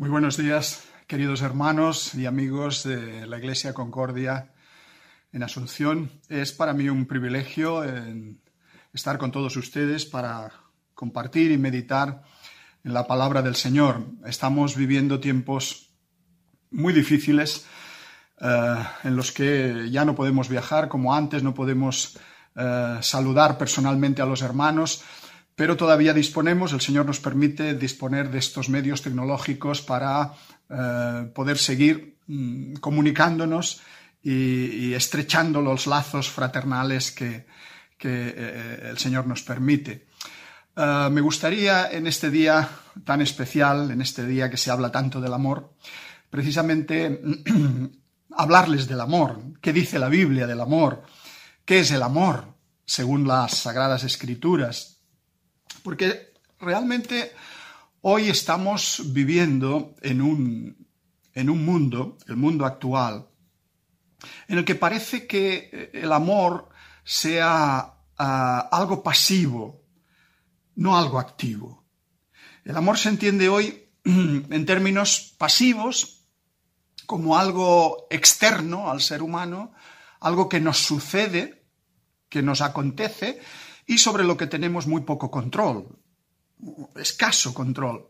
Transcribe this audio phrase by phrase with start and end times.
[0.00, 4.50] Muy buenos días, queridos hermanos y amigos de la Iglesia Concordia
[5.30, 6.10] en Asunción.
[6.30, 7.84] Es para mí un privilegio
[8.94, 10.52] estar con todos ustedes para
[10.94, 12.22] compartir y meditar
[12.82, 14.06] en la palabra del Señor.
[14.24, 15.90] Estamos viviendo tiempos
[16.70, 17.66] muy difíciles
[18.40, 22.18] eh, en los que ya no podemos viajar como antes, no podemos
[22.56, 25.04] eh, saludar personalmente a los hermanos
[25.60, 30.32] pero todavía disponemos, el Señor nos permite disponer de estos medios tecnológicos para
[30.70, 33.82] eh, poder seguir mm, comunicándonos
[34.22, 37.44] y, estrechando los lazos fraternales que,
[38.02, 40.06] eh, el Señor nos permite.
[40.74, 42.66] Eh, me gustaría en este día
[43.04, 45.74] tan especial, en este día que se habla tanto del amor,
[46.30, 47.20] precisamente
[48.30, 49.38] hablarles del amor.
[49.60, 51.02] ¿Qué dice la Biblia del amor?
[51.66, 52.54] ¿Qué es el amor
[52.86, 54.99] según las Sagradas Escrituras?
[55.82, 57.32] Porque realmente
[58.02, 60.86] hoy estamos viviendo en un,
[61.34, 63.28] en un mundo, el mundo actual,
[64.48, 66.68] en el que parece que el amor
[67.04, 69.82] sea ah, algo pasivo,
[70.76, 71.86] no algo activo.
[72.64, 76.28] El amor se entiende hoy en términos pasivos
[77.06, 79.72] como algo externo al ser humano,
[80.20, 81.64] algo que nos sucede,
[82.28, 83.40] que nos acontece
[83.90, 85.88] y sobre lo que tenemos muy poco control,
[86.94, 88.06] escaso control.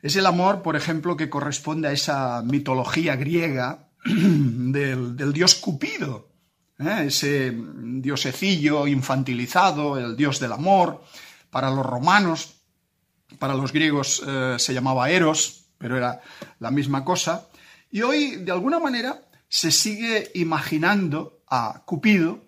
[0.00, 6.28] Es el amor, por ejemplo, que corresponde a esa mitología griega del, dios Cupido,
[6.78, 7.06] ¿eh?
[7.06, 11.02] ese diosecillo infantilizado, el dios del amor.
[11.50, 12.54] Para los romanos,
[13.40, 16.20] para los griegos eh, se llamaba Eros, pero era
[16.60, 17.48] la misma cosa.
[17.90, 22.45] Y hoy, de alguna manera, se sigue imaginando a Cupido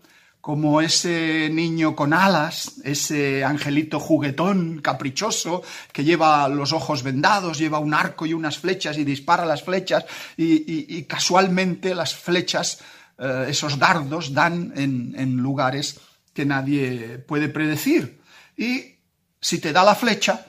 [0.48, 7.78] como ese niño con alas, ese angelito juguetón, caprichoso, que lleva los ojos vendados, lleva
[7.80, 10.06] un arco y unas flechas y dispara las flechas
[10.38, 12.80] y, casualmente las flechas,
[13.18, 16.00] eh, esos dardos, dan en, lugares
[16.32, 18.22] que nadie puede predecir.
[18.56, 18.96] Y
[19.38, 20.46] si te da la flecha,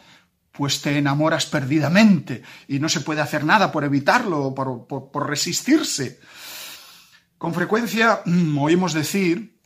[0.53, 5.29] pues te enamoras perdidamente y no se puede hacer nada por evitarlo o por, por,
[5.29, 6.21] resistirse.
[7.37, 9.58] Con frecuencia mm, oímos decir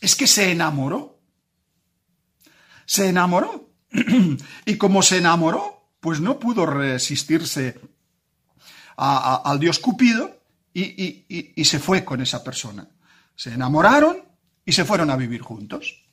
[0.00, 1.18] es que se enamoró.
[2.86, 3.70] Se enamoró.
[4.66, 7.80] y como se enamoró, pues no pudo resistirse
[8.96, 10.40] al dios Cupido
[10.74, 12.88] y, se fue con esa persona.
[13.34, 14.24] Se enamoraron
[14.64, 16.04] y se fueron a vivir juntos.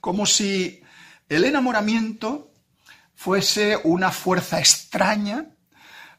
[0.00, 0.82] Como si
[1.28, 2.52] el enamoramiento
[3.14, 5.46] fuese una fuerza extraña,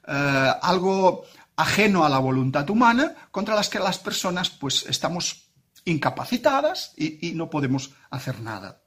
[0.08, 1.24] eh, algo
[1.56, 5.47] ajeno a la voluntad humana, contra las que las personas pues estamos
[5.88, 8.84] incapacitadas y, no podemos hacer nada.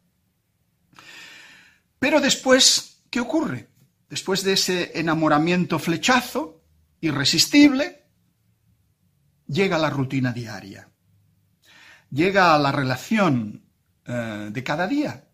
[1.99, 3.71] Pero después, ¿qué ocurre?
[4.09, 6.63] Después de ese enamoramiento flechazo,
[7.01, 8.05] irresistible,
[9.47, 10.89] llega la rutina diaria.
[12.11, 13.65] Llega la relación
[14.05, 15.29] eh, de cada día.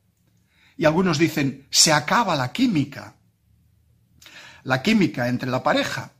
[0.76, 3.16] Y algunos dicen, se acaba la química.
[4.62, 6.12] La química entre la pareja.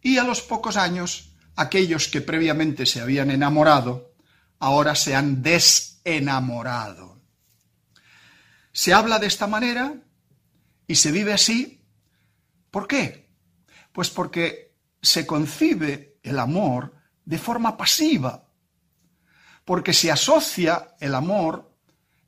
[0.00, 4.11] Y a los pocos años, aquellos que previamente se habían enamorado
[4.62, 7.20] ahora se han desenamorado.
[8.70, 9.92] Se habla de esta manera
[10.86, 11.84] y se vive así.
[12.70, 13.28] ¿Por qué?
[13.90, 18.46] Pues porque se concibe el amor de forma pasiva,
[19.64, 21.76] porque se asocia el amor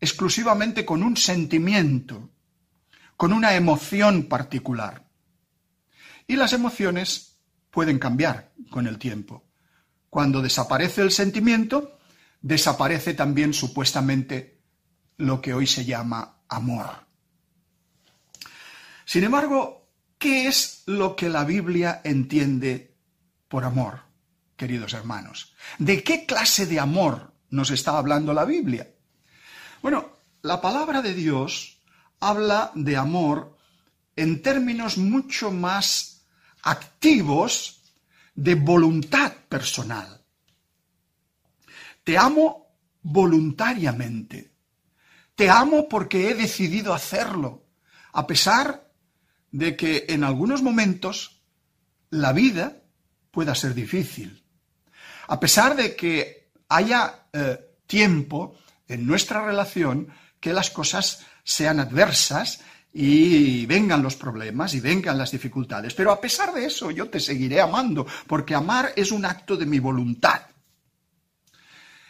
[0.01, 2.31] exclusivamente con un sentimiento,
[3.17, 5.07] con una emoción particular.
[6.27, 7.39] Y las emociones
[7.71, 9.45] pueden cambiar con el tiempo.
[10.11, 11.95] Cuando desaparece el sentimiento,
[12.45, 14.61] desaparece también supuestamente
[15.17, 16.91] lo que hoy se llama amor.
[19.07, 19.89] Sin embargo,
[20.19, 22.99] ¿qué es lo que la Biblia entiende
[23.49, 24.03] por amor,
[24.57, 25.55] queridos hermanos?
[25.79, 28.93] ¿De qué clase de amor nos está hablando la Biblia?
[29.81, 30.11] Bueno,
[30.43, 31.81] la palabra de Dios
[32.21, 33.57] habla de amor
[34.17, 36.27] en términos mucho más
[36.63, 37.81] activos
[38.35, 40.24] de voluntad personal.
[42.05, 44.53] Te amo voluntariamente.
[45.35, 47.67] Te amo porque he decidido hacerlo,
[48.13, 48.89] a pesar
[49.51, 51.43] de que en algunos momentos
[52.11, 52.83] la vida
[53.31, 54.45] pueda ser difícil.
[55.27, 60.09] A pesar de que haya eh, tiempo en nuestra relación
[60.39, 62.61] que las cosas sean adversas
[62.93, 65.95] y vengan los problemas y vengan las dificultades.
[65.95, 69.67] Pero a pesar de eso yo te seguiré amando, porque amar es un acto de
[69.67, 70.43] mi voluntad.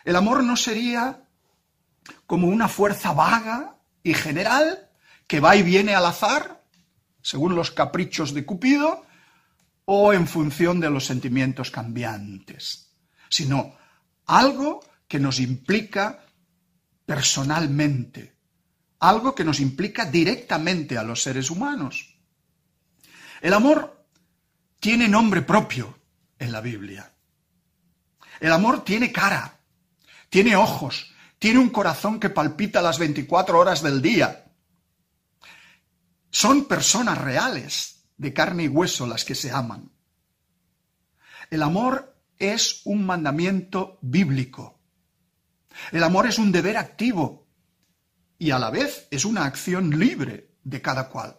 [0.05, 1.25] El amor no sería
[2.27, 4.91] como una fuerza vaga y general
[5.27, 6.63] que va y viene al azar.
[7.23, 9.07] según los caprichos de Cupido
[9.87, 12.93] o en función de los sentimientos cambiantes,
[13.31, 13.75] sino
[14.27, 16.27] algo que nos implica
[17.07, 18.37] personalmente,
[18.99, 22.15] algo que nos implica directamente a los seres humanos.
[23.41, 24.07] El amor
[24.81, 25.99] tiene nombre propio
[26.39, 27.11] en la Biblia.
[28.41, 29.54] El amor tiene cara,
[30.35, 34.47] tiene ojos, tiene un corazón que palpita las 24 horas del día.
[36.29, 39.93] Son personas reales, de carne y hueso, las que se aman.
[41.51, 44.81] El amor es un mandamiento bíblico.
[45.93, 47.47] El amor es un deber activo
[48.37, 51.39] y a la vez es una acción libre de cada cual.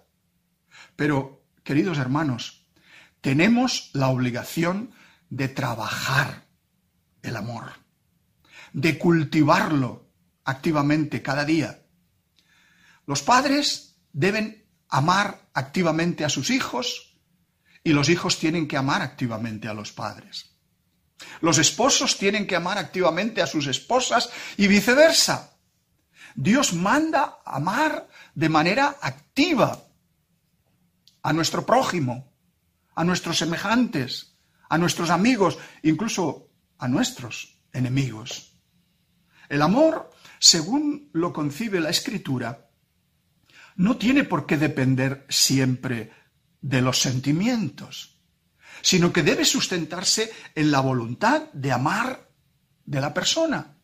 [0.95, 2.65] Pero, queridos hermanos,
[3.19, 4.91] tenemos la obligación
[5.29, 6.45] de trabajar
[7.23, 7.84] el amor,
[8.75, 10.11] de cultivarlo
[10.43, 11.79] activamente cada día.
[13.07, 17.17] Los padres deben amar activamente a sus hijos
[17.85, 20.57] y los hijos tienen que amar activamente a los padres.
[21.39, 25.55] Los esposos tienen que amar activamente a sus esposas y viceversa.
[26.35, 29.85] Dios manda amar de manera activa
[31.23, 32.29] a nuestro prójimo,
[32.93, 34.35] a nuestros semejantes,
[34.67, 38.54] a nuestros amigos, incluso a nuestros enemigos.
[39.49, 42.69] El amor, según lo concibe la Escritura,
[43.77, 46.11] no tiene por qué depender siempre
[46.61, 48.17] de los sentimientos,
[48.81, 52.29] sino que debe sustentarse en la voluntad de amar
[52.85, 53.77] de la persona,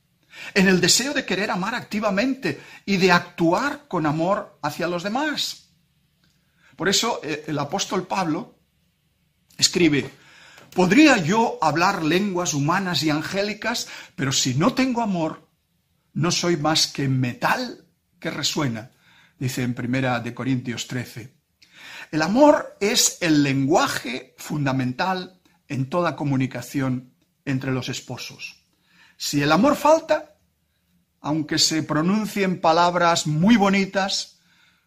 [0.53, 5.69] en el deseo de querer amar activamente y de actuar con amor hacia los demás.
[6.75, 8.55] Por eso eh, el apóstol Pablo
[9.57, 10.09] escribe,
[10.73, 15.50] podría yo hablar lenguas humanas y angélicas, pero si no tengo amor,
[16.13, 17.85] no soy más que metal
[18.19, 18.91] que resuena
[19.41, 21.33] dice en Primera de Corintios 13.
[22.11, 28.63] El amor es el lenguaje fundamental en toda comunicación entre los esposos.
[29.17, 30.35] Si el amor falta,
[31.21, 34.37] aunque se pronuncien palabras muy bonitas,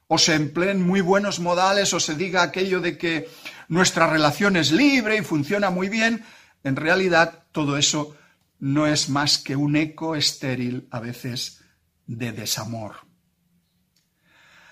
[0.07, 3.29] o se empleen muy buenos modales, o se diga aquello de que
[3.67, 6.25] nuestra relación es libre y funciona muy bien,
[6.63, 8.17] en realidad todo eso
[8.59, 11.63] no es más que un eco estéril a veces
[12.07, 12.97] de desamor.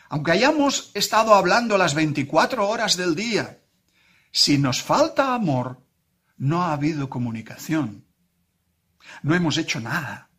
[0.08, 3.62] Aunque hayamos estado hablando las 24 horas del día,
[4.31, 5.87] si nos falta amor,
[6.37, 8.06] no ha habido comunicación.
[9.23, 10.31] No hemos hecho nada.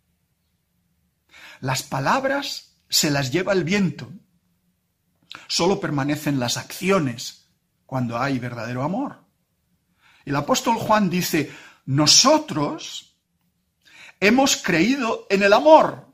[1.60, 4.12] Las palabras se las lleva el viento.
[5.48, 7.50] Solo permanecen las acciones
[7.86, 9.24] cuando hay verdadero amor.
[10.26, 11.52] El apóstol Juan dice,
[11.86, 13.13] nosotros
[14.24, 16.08] hemos creído en el amor.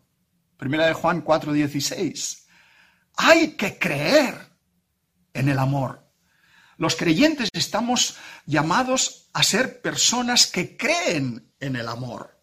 [0.58, 2.48] Primera de Juan 4:16.
[3.18, 4.36] Hay que creer
[5.32, 6.10] en el amor.
[6.78, 8.18] Los creyentes estamos
[8.48, 12.42] llamados a ser personas que creen en el amor.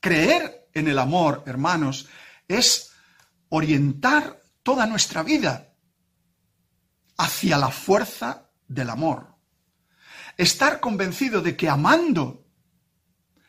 [0.00, 2.08] Creer en el amor, hermanos,
[2.48, 2.92] es
[3.50, 5.74] orientar toda nuestra vida
[7.18, 9.36] hacia la fuerza del amor.
[10.38, 12.49] Estar convencido de que amando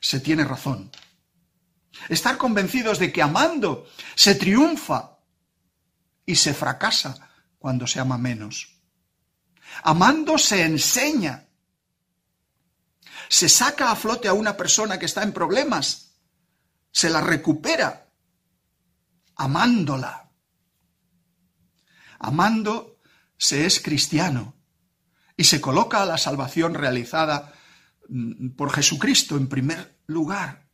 [0.02, 0.92] se tiene razón.
[2.10, 5.20] Estar convencidos de que amando se triunfa
[6.26, 8.82] y se fracasa cuando se ama menos.
[9.84, 11.48] Amando se enseña.
[13.30, 16.16] Se saca a flote a una persona que está en problemas.
[16.92, 18.10] Se la recupera.
[19.36, 20.30] Amándola.
[22.20, 23.00] Amando
[23.38, 24.54] se es cristiano
[25.36, 27.54] y se coloca a la salvación realizada
[28.08, 30.68] mm, por Jesucristo en primer lugar.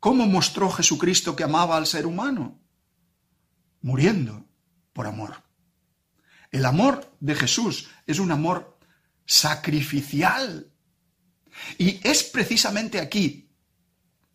[0.00, 2.60] ¿Cómo mostró Jesucristo que amaba al ser humano?
[3.82, 4.46] Muriendo
[4.92, 5.42] por amor.
[6.50, 8.78] El amor de Jesús es un amor
[9.24, 10.70] sacrificial.
[11.78, 13.50] Y es precisamente aquí,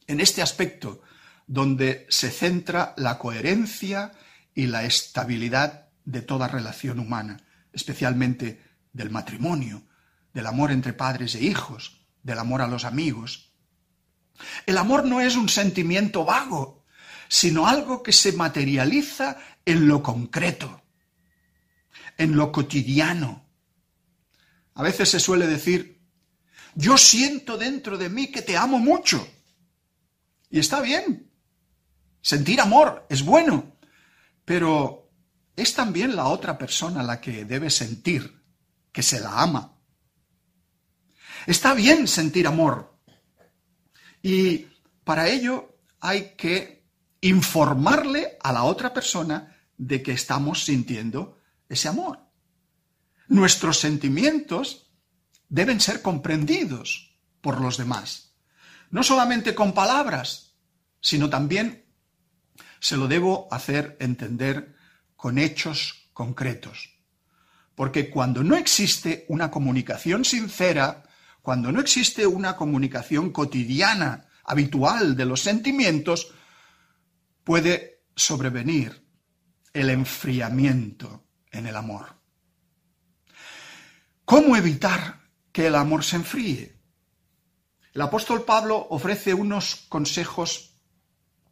[0.08, 1.02] en este aspecto,
[1.46, 4.12] donde se centra la coherencia
[4.54, 7.38] y la estabilidad de toda relación humana,
[7.74, 9.84] especialmente del matrimonio,
[10.34, 13.47] del amor entre padres e hijos, del amor a los amigos.
[14.66, 16.86] El amor no es un sentimiento vago,
[17.28, 20.82] sino algo que se materializa en lo concreto,
[22.18, 23.46] en lo cotidiano.
[24.76, 26.02] A veces se suele decir,
[26.76, 29.28] yo siento dentro de mí que te amo mucho.
[30.50, 31.32] Y está bien.
[32.22, 33.78] Sentir amor es bueno,
[34.46, 35.10] pero
[35.56, 38.44] es también la otra persona la que debe sentir
[38.92, 39.78] que se la ama.
[41.48, 42.97] Está bien sentir amor.
[44.28, 44.68] Y
[45.06, 46.84] para ello hay que
[47.22, 52.20] informarle a la otra persona de que estamos sintiendo ese amor.
[53.30, 54.92] nuestros sentimientos
[55.48, 58.34] deben ser comprendidos por los demás.
[58.90, 60.56] No solamente con palabras,
[61.00, 61.86] sino también
[62.82, 64.76] se lo debo hacer entender
[65.16, 67.00] con hechos concretos.
[67.76, 71.07] Porque cuando no existe una comunicación sincera,
[71.48, 76.34] cuando no existe una comunicación cotidiana, habitual de los sentimientos,
[77.46, 79.02] puede sobrevenir
[79.72, 82.18] el enfriamiento en el amor.
[84.26, 85.22] ¿Cómo evitar
[85.54, 86.76] que el amor se enfríe?
[87.94, 90.76] El apóstol Pablo ofrece unos consejos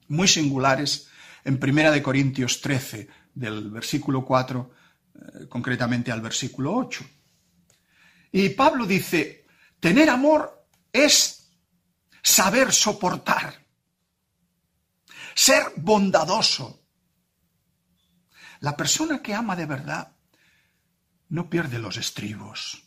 [0.10, 1.08] muy singulares
[1.46, 4.72] en Primera de Corintios 13, del versículo 4
[5.16, 7.06] eh, concretamente al versículo 8.
[8.34, 9.45] Y Pablo dice,
[9.80, 11.50] tener amor es
[12.24, 13.66] saber soportar,
[15.34, 16.82] ser bondadoso.
[18.62, 20.16] La persona que ama de verdad
[21.30, 22.84] no pierde los estribos,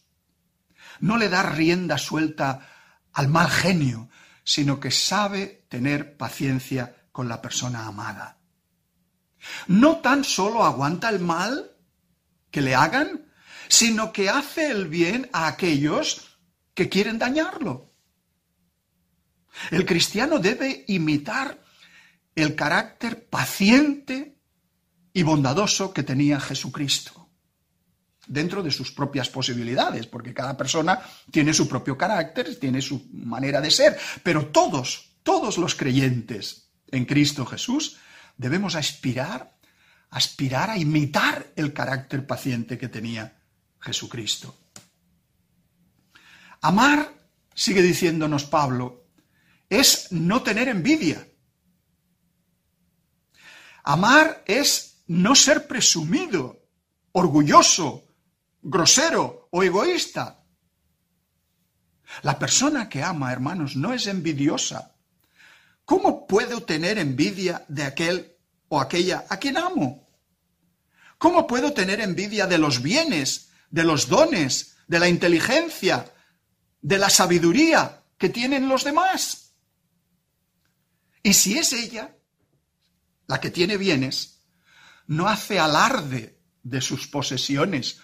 [1.01, 2.67] no le da rienda suelta
[3.13, 4.09] al mal genio,
[4.43, 8.39] sino que sabe tener paciencia con la persona amada.
[9.67, 11.77] No tan solo aguanta el mal
[12.51, 13.31] que le hagan,
[13.69, 16.38] sino que hace el bien a aquellos
[16.79, 17.91] que quieren dañarlo.
[19.73, 21.59] El cristiano debe imitar
[22.37, 24.39] el carácter paciente
[25.13, 27.31] y bondadoso que tenía Jesucristo,
[28.29, 31.01] dentro de sus propias posibilidades, porque cada persona
[31.33, 37.07] tiene su propio carácter, tiene su manera de ser, pero todos, todos los creyentes en
[37.07, 37.97] Cristo Jesús
[38.37, 39.59] debemos aspirar,
[40.11, 43.37] aspirar a imitar el carácter paciente que tenía
[43.81, 44.68] Jesucristo.
[46.61, 47.13] Amar,
[47.55, 49.07] sigue diciéndonos Pablo,
[49.69, 51.27] es no tener envidia.
[53.85, 56.69] Amar es no ser presumido,
[57.13, 58.05] orgulloso,
[58.63, 60.45] grosero o egoísta.
[62.23, 64.99] La persona que ama, hermanos, no es envidiosa,
[65.89, 68.37] ¿Cómo puedo tener envidia de aquel
[68.69, 70.07] o aquella a quien amo?
[71.17, 76.05] ¿Cómo puedo tener envidia de los bienes, de los dones, de la inteligencia,
[76.81, 79.55] de la sabiduría que tienen los demás?
[81.23, 82.17] Y si es ella,
[83.27, 84.43] la que tiene bienes,
[85.07, 88.01] no hace alarde de sus posesiones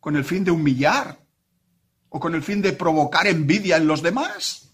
[0.00, 1.18] con el fin de humillar
[2.08, 4.70] o con el fin de provocar envidia en los demás.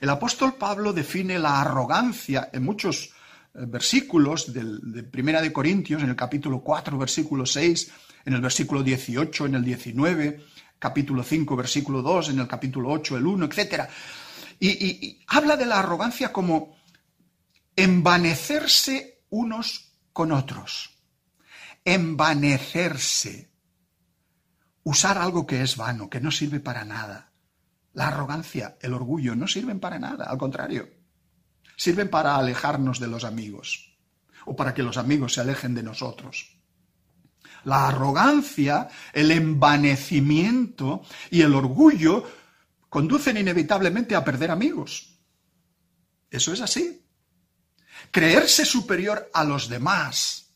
[0.00, 3.06] El apóstol Pablo define la arrogancia en muchos
[3.54, 7.90] eh, versículos de Primera de Corintios, en el capítulo 4, versículo 6,
[8.24, 10.44] en el versículo 18, en el 19,
[10.78, 13.88] capítulo 5, versículo 2, en el capítulo 8, el 1, etc.
[14.60, 16.76] Y, y habla de la arrogancia como
[17.76, 20.90] envanecerse unos con otros.
[21.84, 23.50] Envanecerse.
[24.82, 27.28] Usar algo que es vano, que no sirve para nada
[27.98, 30.88] la arrogancia, el orgullo no sirven para nada, al contrario,
[31.76, 33.98] sirven para alejarnos de los amigos
[34.46, 36.57] o para que los amigos se alejen de nosotros.
[37.64, 42.24] La arrogancia, el envanecimiento y el orgullo
[42.88, 45.18] conducen inevitablemente a perder amigos.
[46.30, 47.04] Eso es así.
[48.10, 50.54] Creerse superior a los demás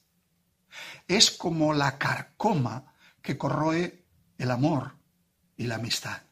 [1.08, 4.04] es como la carcoma que corroe
[4.38, 4.94] el amor
[5.56, 6.22] y la amistad.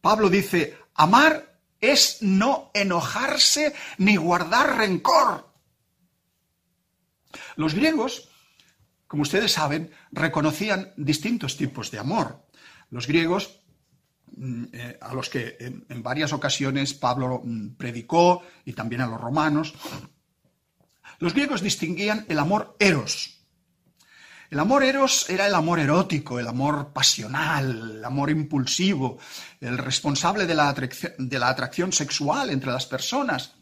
[0.00, 5.50] Pablo dice, amar es no enojarse ni guardar rencor.
[7.56, 8.28] Los griegos,
[9.06, 12.46] como ustedes saben, reconocían distintos tipos de amor.
[12.90, 13.60] Los griegos,
[14.36, 19.20] mm, eh, a los que en, varias ocasiones Pablo mm, predicó, y también a los
[19.20, 19.74] romanos,
[21.18, 23.34] los griegos distinguían el amor eros,
[24.54, 29.18] el amor eros era el amor erótico, el amor pasional, el amor impulsivo,
[29.60, 33.54] el responsable de la, atracción, de la atracción sexual entre las personas.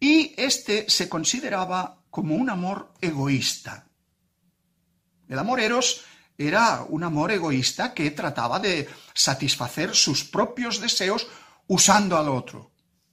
[0.00, 3.86] Y este se consideraba como un amor egoísta.
[5.32, 6.02] El amor eros
[6.36, 11.26] era un amor egoísta que trataba de satisfacer sus propios deseos
[11.68, 12.72] usando al otro,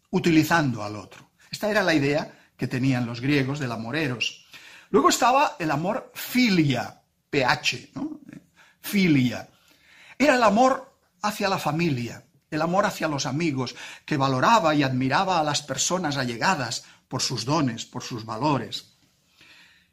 [0.10, 1.32] utilizando al otro.
[1.50, 4.46] Esta era la idea que tenían los griegos del amor eros.
[4.90, 8.20] Luego estaba el amor filia, PH, ¿no?
[8.82, 9.48] Filia.
[10.18, 15.40] Era el amor hacia la familia, el amor hacia los amigos, que valoraba y admiraba
[15.40, 18.98] a las personas allegadas por sus dones, por sus valores.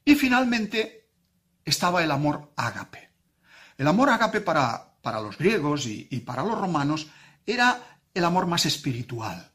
[0.04, 1.06] Y finalmente
[1.67, 3.11] estaba el amor ágape.
[3.77, 7.09] El amor ágape para, para los griegos y, y para los romanos
[7.45, 9.53] era el amor más espiritual,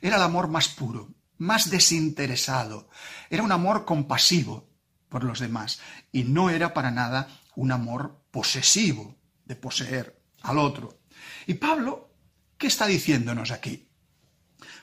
[0.00, 2.88] era el amor más puro, más desinteresado,
[3.28, 4.68] era un amor compasivo,
[5.08, 5.80] por los demás.
[6.12, 11.00] Y no era para nada un amor posesivo, de poseer al otro.
[11.46, 12.10] Y Pablo,
[12.58, 13.88] ¿qué está diciéndonos aquí?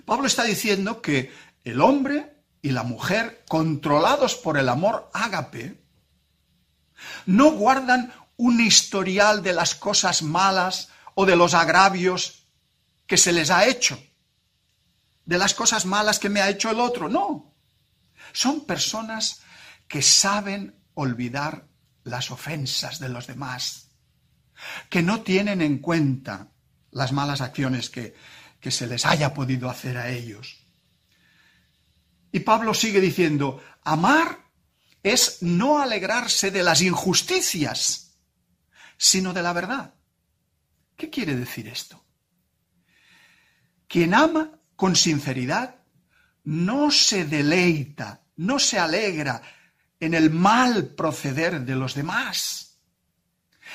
[0.05, 1.32] Pablo está diciendo que
[1.63, 5.84] el hombre y la mujer, controlados por el amor ágape,
[7.25, 12.47] no guardan un historial de las cosas malas o de los agravios
[13.07, 14.01] que se les ha hecho,
[15.25, 17.53] de las cosas malas que me ha hecho el otro, no.
[18.33, 19.41] Son personas
[19.88, 21.67] que saben olvidar
[22.03, 23.89] las ofensas de los demás,
[24.89, 26.50] que no tienen en cuenta
[26.91, 28.15] las malas acciones que,
[28.59, 30.57] que se les haya podido hacer a ellos.
[32.31, 34.44] Y Pablo sigue diciendo, amar
[35.05, 38.17] es no alegrarse de las injusticias,
[38.97, 39.93] sino de la verdad.
[40.97, 42.03] ¿Qué quiere decir esto?
[43.88, 45.75] Quien ama con sinceridad
[46.45, 49.43] no se deleita, no se alegra
[50.00, 52.79] en el mal proceder de los demás.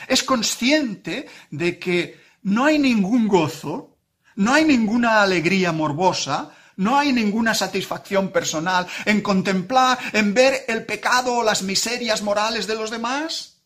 [0.08, 3.98] Es consciente de que no hay ningún gozo,
[4.34, 10.86] no hay ninguna alegría morbosa, no hay ninguna satisfacción personal en contemplar, en ver el
[10.86, 13.62] pecado o las miserias morales de los demás.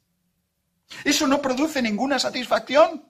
[1.04, 3.08] Eso no produce ninguna satisfacción.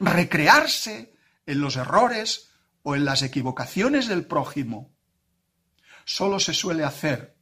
[0.00, 1.14] Recrearse
[1.46, 2.50] en los errores
[2.82, 4.94] o en las equivocaciones del prójimo
[6.04, 7.38] solo se suele hacer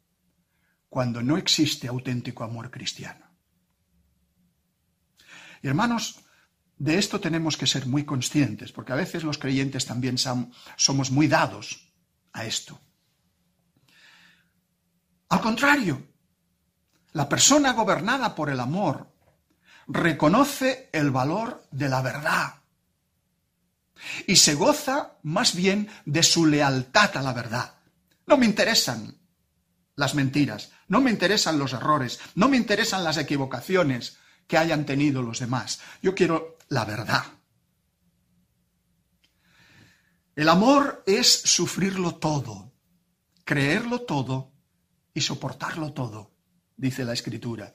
[0.89, 3.27] cuando no existe auténtico amor cristiano.
[5.61, 6.21] hermanos,
[6.81, 11.29] de esto tenemos que ser muy conscientes, porque a veces los creyentes también somos muy
[11.29, 11.93] dados
[12.33, 12.81] a esto.
[15.29, 16.03] Al contrario,
[17.13, 19.13] la persona gobernada por el amor
[19.89, 22.55] reconoce el valor de la verdad
[24.27, 27.75] y se goza más bien de su lealtad a la verdad.
[28.27, 29.19] No me interesan
[29.97, 35.21] las mentiras, no me interesan los errores, no me interesan las equivocaciones que hayan tenido
[35.21, 35.81] los demás.
[36.01, 37.25] Yo quiero la verdad.
[40.35, 42.73] El amor es sufrirlo todo,
[43.45, 44.53] creerlo todo
[45.13, 46.33] y soportarlo todo,
[46.77, 47.75] dice la escritura.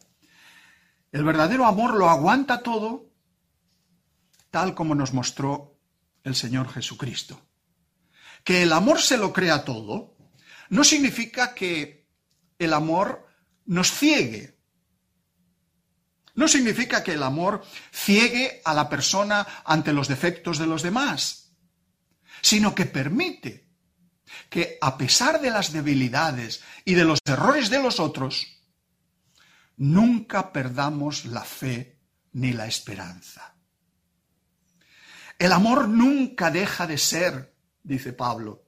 [1.12, 3.12] El verdadero amor lo aguanta todo,
[4.50, 5.78] tal como nos mostró
[6.24, 7.40] el Señor Jesucristo.
[8.44, 10.16] Que el amor se lo crea todo,
[10.70, 12.08] no significa que
[12.58, 13.28] el amor
[13.66, 14.55] nos ciegue.
[16.36, 21.54] No significa que el amor ciegue a la persona ante los defectos de los demás,
[22.42, 23.70] sino que permite
[24.50, 28.60] que a pesar de las debilidades y de los errores de los otros,
[29.78, 32.00] nunca perdamos la fe
[32.34, 33.56] ni la esperanza.
[35.38, 38.66] El amor nunca deja de ser, dice Pablo,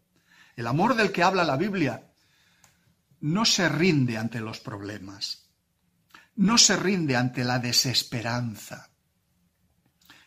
[0.55, 2.11] el amor del que habla la Biblia
[3.19, 5.46] no se rinde ante los problemas,
[6.37, 8.89] no se rinde ante la desesperanza.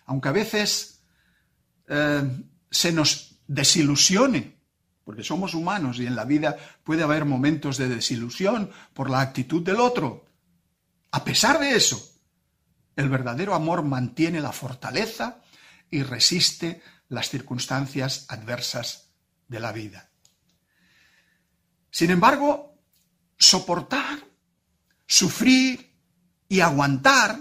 [0.07, 1.03] Aunque a veces
[1.89, 4.61] eh, se nos desilusione,
[5.05, 9.63] porque somos humanos y en la vida puede haber momentos de desilusión por la actitud
[9.63, 10.27] del otro.
[11.13, 12.13] A pesar de eso,
[12.97, 15.43] el verdadero amor mantiene la fortaleza
[15.91, 19.11] y resiste las circunstancias adversas
[19.49, 20.11] de la vida.
[21.91, 22.79] Sin embargo,
[23.37, 24.19] soportar,
[25.07, 25.90] sufrir
[26.51, 27.39] y aguantar,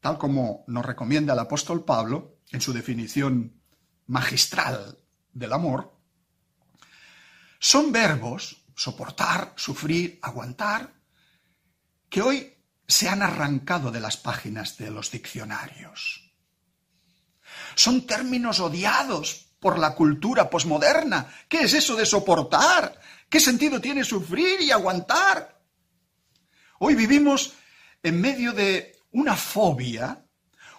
[0.00, 3.60] tal como nos recomienda el apóstol Pablo en su definición
[4.06, 4.96] magistral
[5.32, 5.92] del amor,
[7.58, 10.94] son verbos, soportar, sufrir, aguantar,
[12.08, 16.32] que hoy se han arrancado de las páginas de los diccionarios.
[17.74, 21.28] Son términos odiados por la cultura posmoderna.
[21.48, 23.00] ¿Qué es eso de soportar?
[23.28, 25.61] ¿Qué sentido tiene sufrir y aguantar?
[26.84, 27.52] Hoy vivimos
[28.02, 30.26] en medio de una fobia,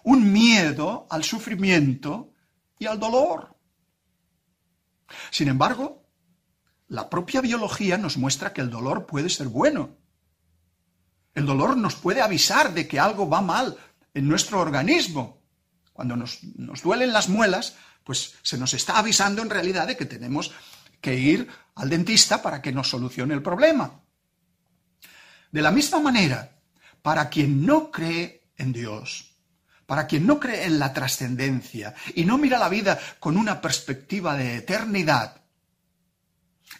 [0.03, 2.33] un miedo al sufrimiento
[2.77, 3.55] y al dolor.
[5.31, 6.05] Sin embargo,
[6.89, 9.95] la propia biología nos muestra que el dolor puede ser bueno.
[11.35, 13.77] El dolor nos puede avisar de que algo va mal
[14.13, 15.41] en nuestro organismo.
[15.93, 20.05] Cuando nos, nos duelen las muelas, pues se nos está avisando en realidad de que
[20.05, 20.51] tenemos
[20.99, 24.02] que ir al dentista para que nos solucione el problema.
[25.53, 26.59] De la misma manera,
[27.03, 29.35] para quien no cree en Dios,
[29.85, 34.35] para quien no cree en la trascendencia y no mira la vida con una perspectiva
[34.35, 35.43] de eternidad,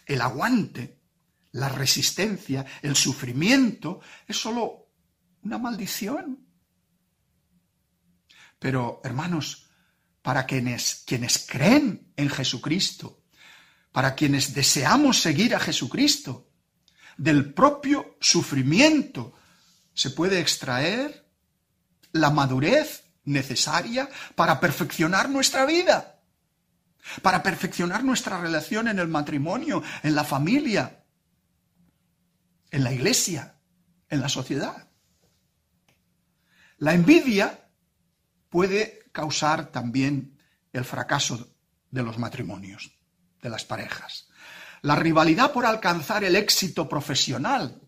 [0.06, 0.98] el aguante,
[1.52, 4.88] la resistencia, el sufrimiento es solo
[5.44, 6.44] una maldición.
[8.58, 9.68] Pero, hermanos,
[10.20, 13.22] para quienes, quienes creen en Jesucristo,
[13.92, 16.48] para quienes deseamos seguir a Jesucristo,
[17.16, 19.34] del propio sufrimiento
[19.92, 21.26] se puede extraer
[22.12, 26.20] la madurez necesaria para perfeccionar nuestra vida,
[27.22, 31.04] para perfeccionar nuestra relación en el matrimonio, en la familia,
[32.70, 33.56] en la iglesia,
[34.08, 34.88] en la sociedad.
[36.78, 37.68] La envidia
[38.50, 40.38] puede causar también
[40.72, 41.54] el fracaso
[41.90, 42.90] de los matrimonios,
[43.40, 44.28] de las parejas.
[44.84, 47.80] La rivalidad por alcanzar el éxito profesional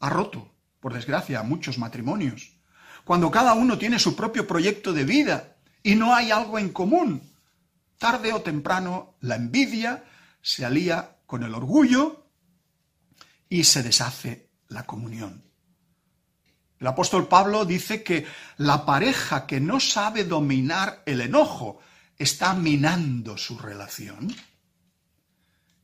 [0.00, 2.58] ha roto, por desgracia, muchos matrimonios.
[3.04, 7.22] Cuando cada uno tiene su propio proyecto de vida y no hay algo en común,
[7.98, 10.02] tarde o temprano la envidia
[10.42, 12.26] se alía con el orgullo
[13.48, 15.44] y se deshace la comunión.
[16.80, 18.26] El apóstol Pablo dice que
[18.56, 21.78] la pareja que no sabe dominar el enojo
[22.18, 24.34] está minando su relación.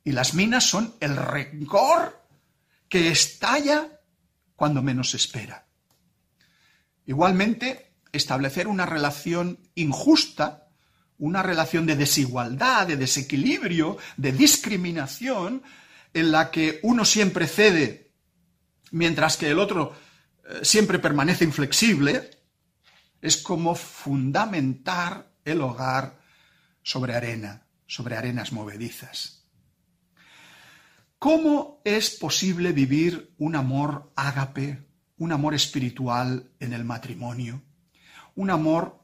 [0.04, 2.22] Y las minas son el rencor
[2.88, 4.00] que estalla
[4.54, 5.66] cuando menos se espera.
[7.06, 10.68] Igualmente, establecer una relación injusta,
[11.18, 15.62] una relación de desigualdad, de desequilibrio, de discriminación,
[16.12, 18.04] en la que uno siempre cede
[18.94, 19.92] mientras que el otro
[20.48, 22.30] eh, siempre permanece inflexible,
[23.20, 26.20] es como fundamentar el hogar
[26.82, 29.33] sobre arena, sobre arenas movedizas.
[31.24, 34.84] ¿Cómo es posible vivir un amor ágape,
[35.16, 37.62] un amor espiritual en el matrimonio,
[38.34, 39.02] un amor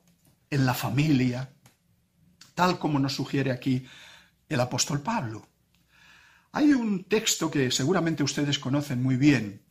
[0.51, 1.55] en la familia,
[2.55, 3.87] tal como nos sugiere aquí
[4.51, 5.49] el apóstol Pablo?
[6.53, 9.63] Hay un texto que seguramente ustedes conocen muy bien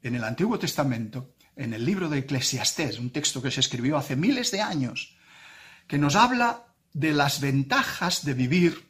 [0.00, 4.16] en el Antiguo Testamento, en el libro de Eclesiastés, un texto que se escribió hace
[4.16, 5.14] miles de años,
[5.86, 8.87] que nos habla de las ventajas de vivir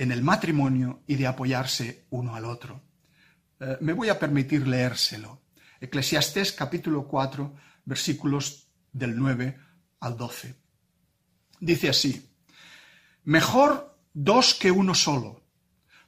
[0.00, 2.80] en el matrimonio y de apoyarse uno al otro.
[3.60, 5.42] Eh, me voy a permitir leérselo.
[5.78, 9.60] Eclesiastés capítulo 4, versículos del 9
[10.00, 10.54] al 12.
[11.60, 12.34] Dice así,
[13.24, 15.42] mejor dos que uno solo,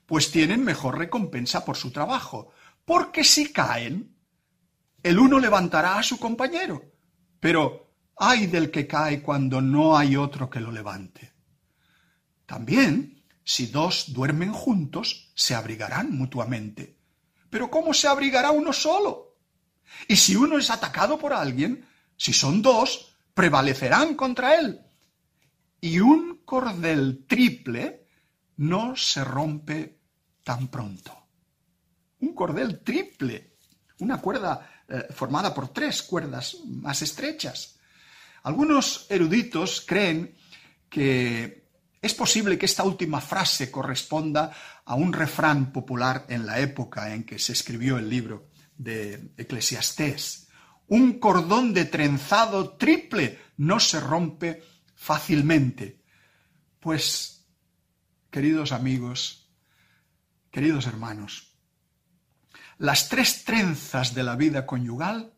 [0.07, 2.51] pues tienen mejor recompensa por su trabajo,
[2.87, 4.17] porque si caen,
[5.03, 6.83] el uno levantará a su compañero,
[7.39, 11.35] pero ay del que cae cuando no hay otro que lo levante.
[12.47, 16.97] También, si dos duermen juntos, se abrigarán mutuamente.
[17.51, 19.37] Pero ¿cómo se abrigará uno solo?
[20.09, 24.81] Y si uno es atacado por alguien, si son dos, prevalecerán contra él.
[25.81, 28.07] Y un cordel triple
[28.57, 29.99] no se rompe
[30.45, 31.27] tan pronto.
[32.21, 33.57] Un cordel triple,
[33.99, 37.79] una cuerda eh, formada por tres cuerdas más estrechas.
[38.45, 40.37] Algunos eruditos creen
[40.89, 41.62] que
[42.03, 44.53] es posible que esta última frase corresponda
[44.85, 50.49] a un refrán popular en la época en que se escribió el libro de Eclesiastés.
[50.89, 54.65] Un cordón de trenzado triple no se rompe
[54.97, 56.03] fácilmente.
[56.81, 57.47] Pues,
[58.33, 59.49] queridos amigos,
[60.51, 61.57] queridos hermanos,
[62.79, 65.35] las tres trenzas de la vida conyugal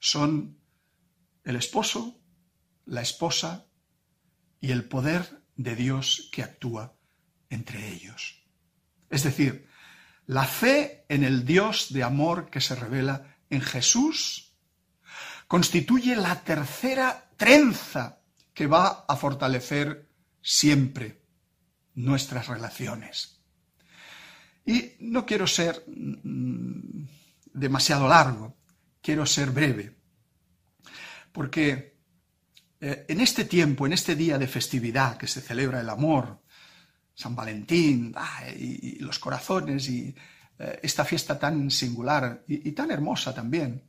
[0.00, 0.58] son
[1.44, 2.20] el esposo,
[2.86, 3.68] la esposa
[4.60, 6.94] y el poder de Dios que actúa
[7.50, 8.42] entre ellos.
[9.10, 9.68] Es decir,
[10.26, 14.52] la fe en el Dios de amor que se revela en Jesús
[15.46, 18.20] constituye la tercera trenza
[18.52, 20.08] que va a fortalecer
[20.40, 21.22] siempre
[21.94, 23.40] nuestras relaciones.
[24.66, 27.04] Y no quiero ser mm,
[27.52, 28.56] demasiado largo,
[29.02, 29.94] quiero ser breve.
[31.32, 31.93] Porque
[32.80, 36.42] eh, en este tiempo, en este día de festividad que se celebra el amor,
[37.14, 38.14] San Valentín,
[38.56, 40.14] y, los corazones, y
[40.58, 43.84] eh, esta fiesta tan singular y, tan hermosa también,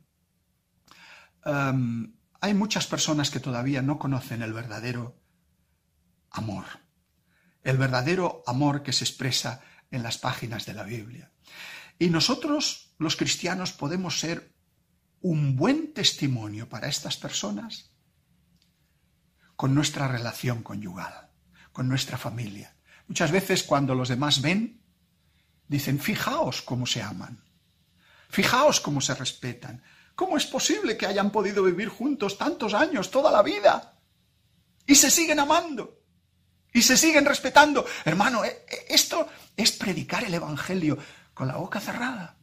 [1.44, 5.20] em, hay muchas personas que todavía no conocen el verdadero
[6.30, 6.64] amor,
[7.64, 11.32] el verdadero amor que se expresa en las páginas de la Biblia.
[11.98, 14.54] Y nosotros, los cristianos, podemos ser
[15.20, 17.95] un buen testimonio para estas personas
[19.56, 21.30] con nuestra relación conyugal,
[21.72, 22.76] con nuestra familia.
[23.08, 24.82] Muchas veces cuando los demás ven,
[25.66, 27.42] dicen, fijaos cómo se aman,
[28.28, 29.82] fijaos cómo se respetan.
[30.14, 33.98] ¿Cómo es posible que hayan podido vivir juntos tantos años, toda la vida?
[34.86, 36.00] Y se siguen amando.
[36.72, 37.84] Y se siguen respetando.
[38.02, 40.96] Hermano, eh, eh, esto es predicar el Evangelio
[41.34, 42.36] con la boca cerrada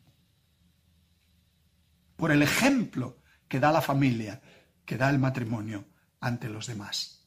[2.24, 3.18] por el ejemplo
[3.50, 4.42] que da la familia,
[4.86, 5.84] que da el matrimonio
[6.24, 7.20] ante los demás.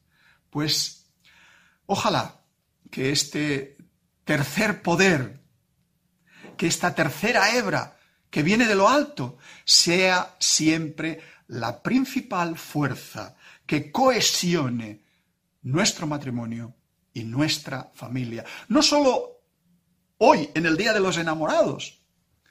[0.51, 1.07] Pues
[1.85, 2.41] ojalá
[2.91, 3.77] que este
[4.25, 5.41] tercer poder
[6.57, 7.99] que esta tercera hebra
[8.31, 15.03] que viene de lo alto sea siempre la principal fuerza que cohesione
[15.63, 16.75] nuestro matrimonio
[17.13, 18.45] y nuestra familia.
[18.69, 19.43] No solo
[20.19, 22.01] hoy, en el Día de los Enamorados,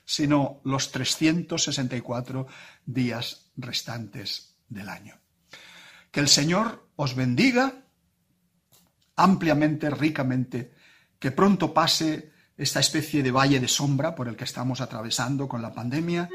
[0.05, 2.47] sino los 364
[2.86, 5.19] días restantes del año.
[6.15, 7.84] Que el Señor os bendiga
[9.17, 10.71] ampliamente, ricamente,
[11.19, 15.62] que pronto pase esta especie de valle de sombra por el que estamos atravesando con
[15.62, 16.30] la pandemia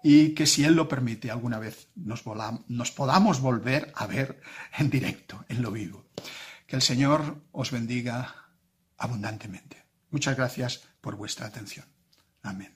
[0.00, 2.22] y que si Él lo permite alguna vez nos,
[2.68, 4.40] nos podamos volver a ver
[4.78, 6.06] en directo, en lo vivo.
[6.68, 8.32] Que el Señor os bendiga
[8.96, 9.86] abundantemente.
[10.12, 11.86] Muchas gracias por vuestra atención.
[12.44, 12.75] Amén.